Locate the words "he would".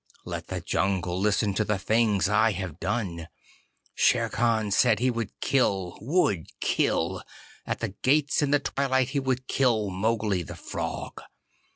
4.97-5.39, 9.09-9.47